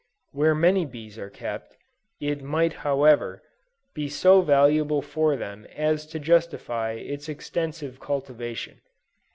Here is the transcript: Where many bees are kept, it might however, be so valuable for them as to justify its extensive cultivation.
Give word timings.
Where 0.31 0.55
many 0.55 0.83
bees 0.87 1.19
are 1.19 1.29
kept, 1.29 1.77
it 2.19 2.41
might 2.41 2.73
however, 2.81 3.43
be 3.93 4.09
so 4.09 4.41
valuable 4.41 5.03
for 5.03 5.35
them 5.35 5.67
as 5.75 6.07
to 6.07 6.17
justify 6.17 6.93
its 6.93 7.29
extensive 7.29 7.99
cultivation. 7.99 8.81